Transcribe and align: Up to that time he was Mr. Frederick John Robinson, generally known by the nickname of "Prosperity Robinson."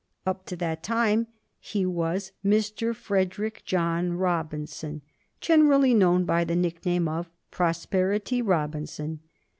Up 0.25 0.47
to 0.47 0.55
that 0.55 0.81
time 0.81 1.27
he 1.59 1.85
was 1.85 2.31
Mr. 2.43 2.95
Frederick 2.95 3.61
John 3.65 4.13
Robinson, 4.13 5.03
generally 5.39 5.93
known 5.93 6.25
by 6.25 6.43
the 6.43 6.55
nickname 6.55 7.07
of 7.07 7.29
"Prosperity 7.51 8.41
Robinson." 8.41 9.19